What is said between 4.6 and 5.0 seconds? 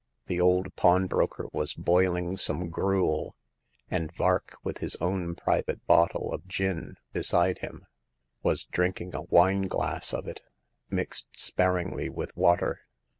with his